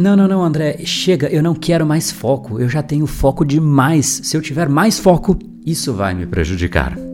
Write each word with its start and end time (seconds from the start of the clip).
Não, 0.00 0.16
não, 0.16 0.26
não, 0.26 0.42
André, 0.42 0.78
chega, 0.82 1.28
eu 1.28 1.42
não 1.42 1.54
quero 1.54 1.84
mais 1.84 2.10
foco, 2.10 2.58
eu 2.58 2.70
já 2.70 2.82
tenho 2.82 3.06
foco 3.06 3.44
demais. 3.44 4.20
Se 4.24 4.34
eu 4.34 4.40
tiver 4.40 4.66
mais 4.66 4.98
foco, 4.98 5.38
isso 5.66 5.92
vai 5.92 6.14
me 6.14 6.26
prejudicar. 6.26 7.09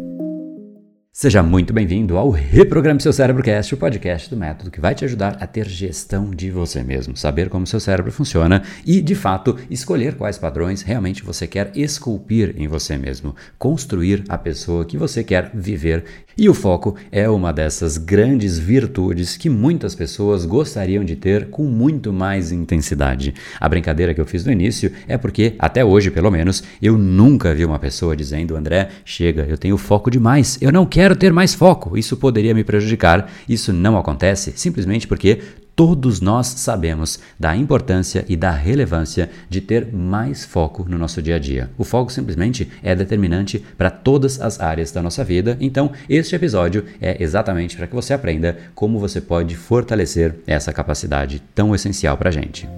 Seja 1.18 1.42
muito 1.42 1.72
bem-vindo 1.72 2.18
ao 2.18 2.28
Reprograme 2.28 3.00
Seu 3.00 3.10
Cérebro 3.10 3.42
Cast, 3.42 3.72
o 3.72 3.78
podcast 3.78 4.28
do 4.28 4.36
método 4.36 4.70
que 4.70 4.82
vai 4.82 4.94
te 4.94 5.02
ajudar 5.06 5.38
a 5.40 5.46
ter 5.46 5.66
gestão 5.66 6.28
de 6.28 6.50
você 6.50 6.82
mesmo, 6.82 7.16
saber 7.16 7.48
como 7.48 7.66
seu 7.66 7.80
cérebro 7.80 8.12
funciona 8.12 8.62
e, 8.84 9.00
de 9.00 9.14
fato, 9.14 9.56
escolher 9.70 10.16
quais 10.16 10.36
padrões 10.36 10.82
realmente 10.82 11.24
você 11.24 11.46
quer 11.46 11.72
esculpir 11.74 12.54
em 12.58 12.68
você 12.68 12.98
mesmo, 12.98 13.34
construir 13.58 14.24
a 14.28 14.36
pessoa 14.36 14.84
que 14.84 14.98
você 14.98 15.24
quer 15.24 15.50
viver. 15.54 16.04
E 16.36 16.50
o 16.50 16.54
foco 16.54 16.96
é 17.10 17.26
uma 17.30 17.50
dessas 17.50 17.96
grandes 17.96 18.58
virtudes 18.58 19.38
que 19.38 19.48
muitas 19.48 19.94
pessoas 19.94 20.44
gostariam 20.44 21.02
de 21.02 21.16
ter 21.16 21.48
com 21.48 21.64
muito 21.64 22.12
mais 22.12 22.52
intensidade. 22.52 23.32
A 23.58 23.66
brincadeira 23.66 24.12
que 24.12 24.20
eu 24.20 24.26
fiz 24.26 24.44
no 24.44 24.52
início 24.52 24.92
é 25.08 25.16
porque, 25.16 25.54
até 25.58 25.82
hoje 25.82 26.10
pelo 26.10 26.30
menos, 26.30 26.62
eu 26.82 26.98
nunca 26.98 27.54
vi 27.54 27.64
uma 27.64 27.78
pessoa 27.78 28.14
dizendo: 28.14 28.54
André, 28.54 28.90
chega, 29.02 29.46
eu 29.48 29.56
tenho 29.56 29.78
foco 29.78 30.10
demais, 30.10 30.58
eu 30.60 30.70
não 30.70 30.84
quero 30.84 31.05
quero 31.06 31.14
ter 31.14 31.32
mais 31.32 31.54
foco, 31.54 31.96
isso 31.96 32.16
poderia 32.16 32.52
me 32.52 32.64
prejudicar. 32.64 33.30
Isso 33.48 33.72
não 33.72 33.96
acontece 33.96 34.52
simplesmente 34.56 35.06
porque 35.06 35.40
todos 35.76 36.20
nós 36.20 36.48
sabemos 36.48 37.20
da 37.38 37.54
importância 37.54 38.24
e 38.28 38.34
da 38.34 38.50
relevância 38.50 39.30
de 39.48 39.60
ter 39.60 39.92
mais 39.92 40.44
foco 40.44 40.84
no 40.88 40.98
nosso 40.98 41.22
dia 41.22 41.36
a 41.36 41.38
dia. 41.38 41.70
O 41.78 41.84
foco 41.84 42.10
simplesmente 42.10 42.68
é 42.82 42.92
determinante 42.96 43.64
para 43.78 43.88
todas 43.88 44.40
as 44.40 44.58
áreas 44.58 44.90
da 44.90 45.00
nossa 45.00 45.22
vida. 45.22 45.56
Então, 45.60 45.92
este 46.08 46.34
episódio 46.34 46.84
é 47.00 47.22
exatamente 47.22 47.76
para 47.76 47.86
que 47.86 47.94
você 47.94 48.12
aprenda 48.12 48.58
como 48.74 48.98
você 48.98 49.20
pode 49.20 49.54
fortalecer 49.54 50.34
essa 50.44 50.72
capacidade 50.72 51.40
tão 51.54 51.72
essencial 51.72 52.16
para 52.16 52.30
a 52.30 52.32
gente. 52.32 52.68